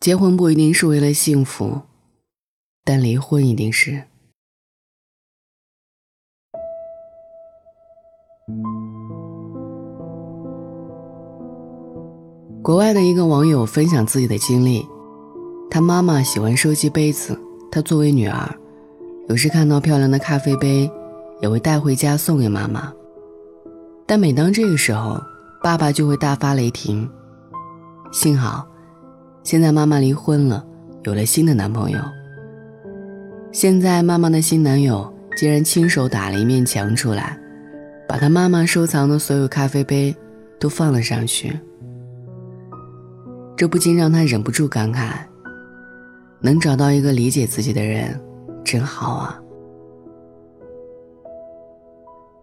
[0.00, 1.82] 结婚不一定是为了幸福，
[2.86, 4.04] 但离婚一定是。
[12.62, 14.86] 国外的一个网友分享自己的经历，
[15.70, 17.38] 他妈妈喜欢收集杯子，
[17.70, 18.54] 他作为女儿，
[19.28, 20.90] 有时看到漂亮的咖啡杯，
[21.42, 22.90] 也会带回家送给妈妈。
[24.06, 25.20] 但每当这个时候，
[25.62, 27.06] 爸爸就会大发雷霆。
[28.10, 28.69] 幸好。
[29.42, 30.64] 现在妈妈离婚了，
[31.04, 31.98] 有了新的男朋友。
[33.52, 37.38] 现在妈妈的新男友竟然亲手打了一面墙出来，
[38.08, 40.14] 把他妈妈收藏的所有咖啡杯
[40.58, 41.58] 都放了上去。
[43.56, 45.14] 这不禁让他忍不住感慨：
[46.40, 48.20] 能找到一个理解自己的人，
[48.62, 49.40] 真好啊！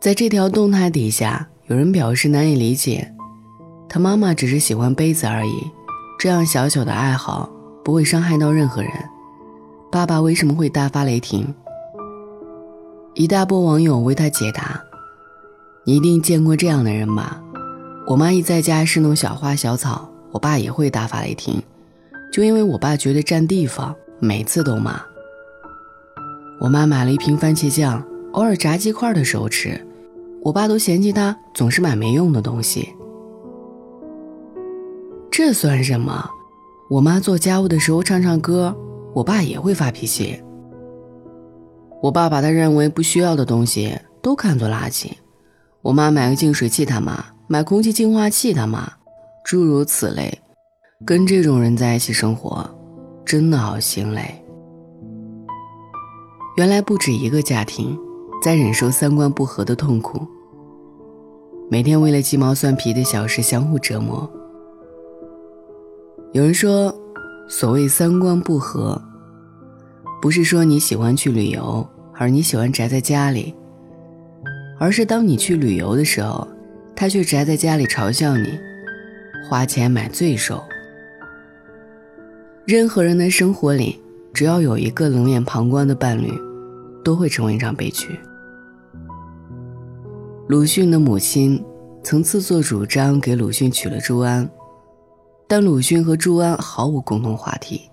[0.00, 3.14] 在这条动态底下，有人表示难以理解，
[3.88, 5.70] 他妈妈只是喜欢杯子而已。
[6.20, 7.48] 这样小小的爱好
[7.82, 8.92] 不会伤害到任何人，
[9.90, 11.54] 爸爸为什么会大发雷霆？
[13.14, 14.78] 一大波网友为他解答
[15.82, 17.42] ：“你一定见过这样的人吧？
[18.06, 21.62] 我妈一在家侍弄小花小草，我爸也会大发雷霆，
[22.30, 25.00] 就因为我爸觉得占地方，每次都骂。
[26.60, 29.82] 我妈买了一瓶番茄酱，偶尔炸鸡块的时候吃，
[30.42, 32.90] 我爸都嫌弃她总是买没用的东西。”
[35.30, 36.28] 这算什么？
[36.88, 38.76] 我妈做家务的时候唱唱歌，
[39.14, 40.42] 我爸也会发脾气。
[42.02, 45.12] 我爸把他认为不需要的东西都看作垃圾。
[45.82, 47.14] 我妈买个净水器，他妈；
[47.46, 48.92] 买空气净化器，他妈。
[49.44, 50.36] 诸如此类，
[51.04, 52.68] 跟这种人在一起生活，
[53.24, 54.44] 真的好心累。
[56.56, 57.96] 原来不止一个家庭
[58.42, 60.26] 在忍受三观不合的痛苦，
[61.70, 64.28] 每天为了鸡毛蒜皮的小事相互折磨。
[66.32, 66.94] 有人说，
[67.48, 69.02] 所谓三观不合，
[70.22, 73.52] 不是说你喜欢去旅游，而你喜欢宅在家里，
[74.78, 76.46] 而是当你去旅游的时候，
[76.94, 78.56] 他却宅在家里嘲笑你，
[79.48, 80.62] 花钱买罪受。
[82.64, 84.00] 任何人的生活里，
[84.32, 86.32] 只要有一个冷眼旁观的伴侣，
[87.02, 88.16] 都会成为一场悲剧。
[90.46, 91.60] 鲁迅的母亲
[92.04, 94.48] 曾自作主张给鲁迅娶了朱安。
[95.50, 97.90] 但鲁迅和朱安毫无共同话题，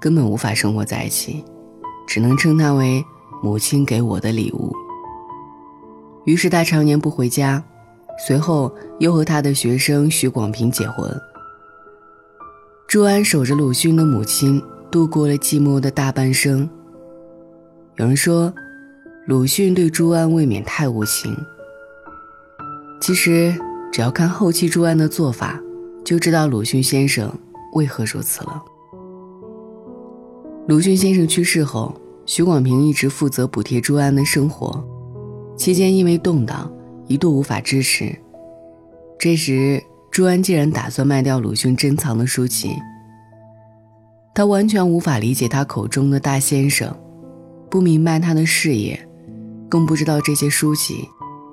[0.00, 1.44] 根本无法生活在一起，
[2.04, 3.00] 只能称他为
[3.40, 4.74] 母亲给我的礼物。
[6.24, 7.62] 于是他常年不回家，
[8.26, 11.08] 随后又和他的学生许广平结婚。
[12.88, 16.68] 朱安守着鲁迅的母亲，度过了寂寞的大半生。
[17.98, 18.52] 有人说，
[19.28, 21.32] 鲁迅对朱安未免太无情。
[23.00, 23.54] 其实，
[23.92, 25.62] 只要看后期朱安的做法。
[26.10, 27.32] 就知道鲁迅先生
[27.74, 28.60] 为何如此了。
[30.66, 31.94] 鲁迅先生去世后，
[32.26, 34.84] 许广平一直负责补贴朱安的生活，
[35.56, 36.68] 期间因为动荡，
[37.06, 38.12] 一度无法支持。
[39.20, 42.74] 这时，朱安竟然打算卖掉鲁迅珍藏的书籍。
[44.34, 46.92] 他完全无法理解他口中的大先生，
[47.70, 48.98] 不明白他的事业，
[49.68, 51.08] 更不知道这些书籍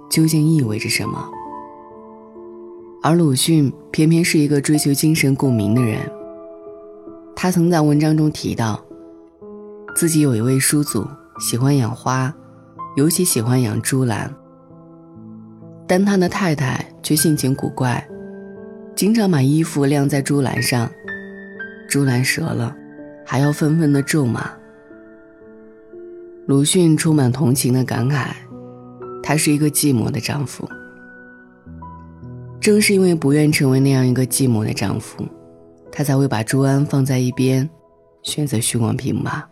[0.09, 1.29] 究竟意味着什么。
[3.03, 5.99] 而鲁迅偏偏是一个追求精神共鸣的人。
[7.35, 8.83] 他曾在文章中提到，
[9.95, 11.07] 自己有一位叔祖
[11.39, 12.33] 喜欢养花，
[12.95, 14.33] 尤其喜欢养珠兰。
[15.87, 18.05] 但他的太太却性情古怪，
[18.95, 20.89] 经常把衣服晾在珠兰上，
[21.87, 22.75] 珠兰折了，
[23.25, 24.49] 还要愤愤地咒骂。
[26.47, 28.31] 鲁迅充满同情的感慨，
[29.21, 30.67] 他是一个寂寞的丈夫。
[32.67, 35.25] 正是因为不愿成为那样一个寂寞的丈夫，
[35.89, 37.69] 他才会把朱安放在一边，
[38.23, 39.49] 选择许广平吧。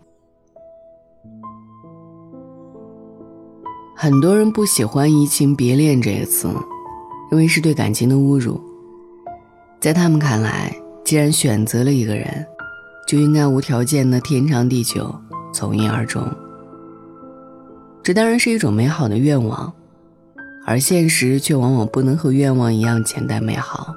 [3.94, 6.46] 很多人不喜欢“移情别恋”这个词，
[7.30, 8.60] 认为是对感情的侮辱。
[9.80, 10.70] 在他们看来，
[11.02, 12.46] 既然选择了一个人，
[13.08, 15.10] 就应该无条件的天长地久，
[15.54, 16.22] 从一而终。
[18.02, 19.72] 这当然是一种美好的愿望。
[20.66, 23.94] 而现实却往往不能和愿望一样简单美好。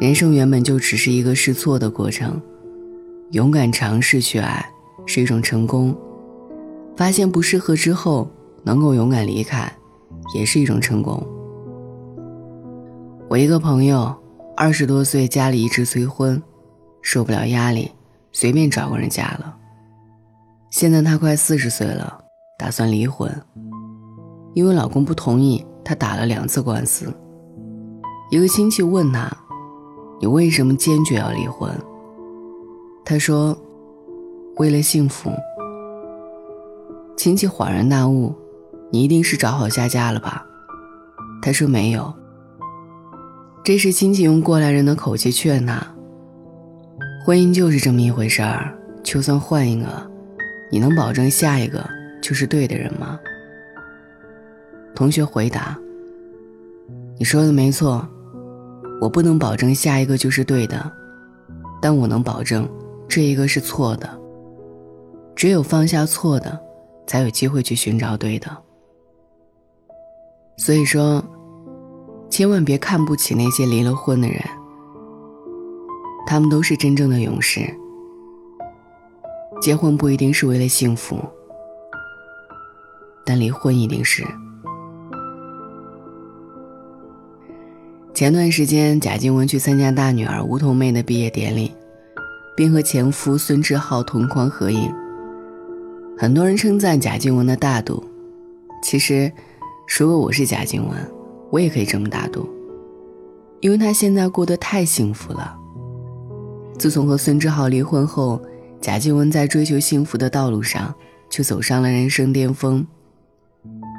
[0.00, 2.42] 人生原本就只是一个试错的过程，
[3.30, 4.68] 勇敢尝试去爱
[5.06, 5.96] 是一种成功，
[6.96, 8.28] 发现不适合之后
[8.64, 9.72] 能够勇敢离开，
[10.34, 11.24] 也是一种成功。
[13.28, 14.12] 我一个朋友，
[14.56, 16.42] 二十多岁家里一直催婚，
[17.00, 17.92] 受不了压力，
[18.32, 19.56] 随便找个人嫁了。
[20.70, 22.24] 现在他快四十岁了，
[22.58, 23.30] 打算离婚。
[24.54, 27.12] 因为老公不同意，她打了两次官司。
[28.30, 29.30] 一个亲戚问她
[30.20, 31.70] ：“你为什么坚决要离婚？
[33.04, 33.56] 他说
[34.58, 35.30] ：“为了幸福。”
[37.16, 38.32] 亲戚恍然大悟
[38.92, 40.46] ：“你一定是找好下家了吧？”
[41.42, 42.12] 他说：“没有。”
[43.64, 45.84] 这时亲戚用过来人的口气劝他
[47.26, 48.72] ：“婚姻就是这么一回事儿，
[49.02, 49.86] 就算换一个，
[50.70, 51.84] 你能保证下一个
[52.22, 53.18] 就是对的人吗？”
[55.00, 55.78] 同学回答
[57.18, 58.06] ：“你说的没错，
[59.00, 60.92] 我不能保证下一个就是对的，
[61.80, 62.68] 但我能保证
[63.08, 64.06] 这一个是错的。
[65.34, 66.60] 只有放下错的，
[67.06, 68.54] 才有机会去寻找对的。
[70.58, 71.24] 所以说，
[72.28, 74.38] 千万别看不起那些离了婚的人，
[76.26, 77.62] 他们都是真正的勇士。
[79.62, 81.18] 结婚不一定是为了幸福，
[83.24, 84.22] 但离婚一定是。”
[88.20, 91.72] 前段时间，贾静雯去参加大女儿梧桐妹的毕业典礼，
[92.54, 94.92] 并和前夫孙志浩同框合影。
[96.18, 98.04] 很多人称赞贾静雯的大度。
[98.82, 99.32] 其实，
[99.98, 100.94] 如果我是贾静雯，
[101.50, 102.46] 我也可以这么大度，
[103.60, 105.56] 因为她现在过得太幸福了。
[106.78, 108.38] 自从和孙志浩离婚后，
[108.82, 110.94] 贾静雯在追求幸福的道路上
[111.30, 112.86] 就走上了人生巅峰。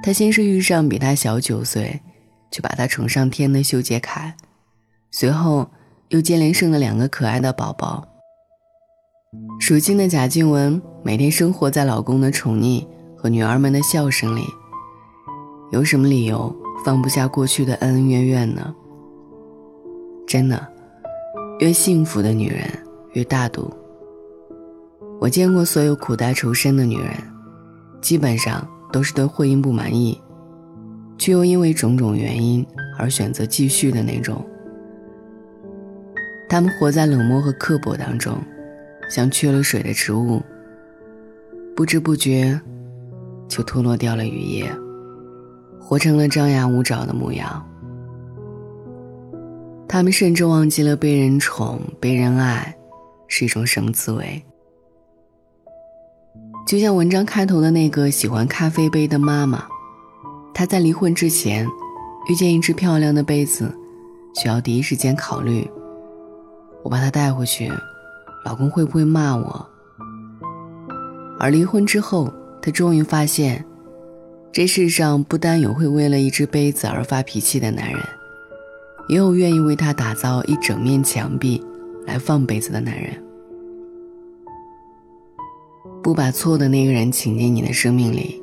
[0.03, 1.99] 她先是遇上比她小九岁。
[2.51, 4.35] 就把他宠上天的修杰楷，
[5.09, 5.71] 随后
[6.09, 8.05] 又接连生了两个可爱的宝宝。
[9.69, 14.43] 如今的贾静雯每天生活在老公的宠溺和女儿们的笑声里，
[15.71, 16.53] 有什么理由
[16.83, 18.75] 放不下过去的恩恩怨怨呢？
[20.27, 20.67] 真的，
[21.59, 22.67] 越幸福的女人
[23.13, 23.73] 越大度。
[25.21, 27.15] 我见过所有苦大仇深的女人，
[28.01, 30.19] 基本上都是对婚姻不满意。
[31.21, 32.65] 却又因为种种原因
[32.97, 34.43] 而选择继续的那种。
[36.49, 38.35] 他们活在冷漠和刻薄当中，
[39.07, 40.41] 像缺了水的植物，
[41.75, 42.59] 不知不觉
[43.47, 44.67] 就脱落掉了羽叶，
[45.79, 47.63] 活成了张牙舞爪的模样。
[49.87, 52.75] 他们甚至忘记了被人宠、被人爱
[53.27, 54.43] 是一种什么滋味。
[56.65, 59.67] 就像文章开头的那个喜欢咖啡杯的妈妈。
[60.61, 61.67] 她在离婚之前，
[62.29, 63.75] 遇见一只漂亮的杯子，
[64.35, 65.67] 需要第一时间考虑：
[66.83, 67.67] 我把它带回去，
[68.45, 69.67] 老公会不会骂我？
[71.39, 72.31] 而离婚之后，
[72.61, 73.65] 她终于发现，
[74.51, 77.99] 这世上不单有会为了一只杯子而发脾气的男人，
[79.09, 81.59] 也有愿意为他打造一整面墙壁
[82.05, 83.19] 来放杯子的男人。
[86.03, 88.39] 不把错的那个人请进你的生命里，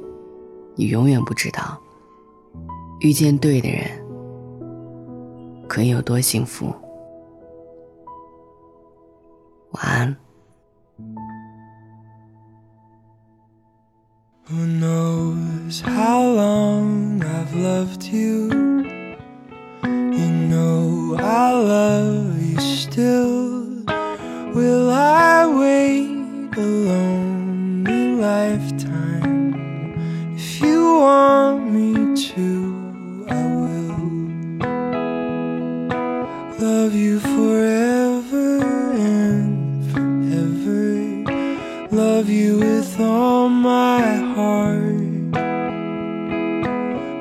[0.74, 1.80] 你永远不知道。
[3.00, 3.84] 遇见对的人，
[5.68, 6.74] 可以有多幸福？
[9.70, 10.16] 晚安。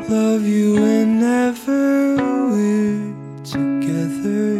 [0.09, 4.55] love you whenever we're together,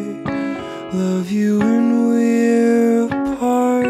[0.92, 3.86] love you when we're apart.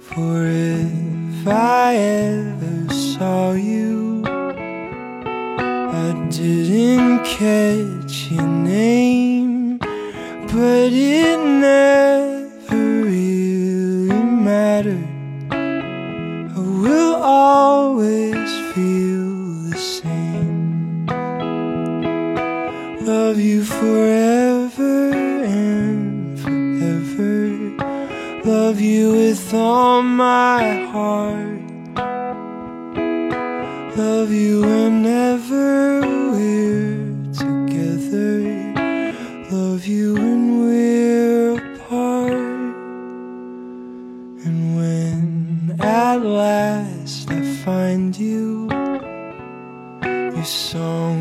[0.00, 12.01] For if I ever saw you, I didn't catch your name, but it never.
[28.72, 30.62] love you with all my
[30.92, 31.60] heart.
[33.98, 38.40] Love you whenever we're together.
[39.50, 42.32] Love you when we're apart.
[44.46, 48.70] And when at last I find you,
[50.02, 51.11] your song.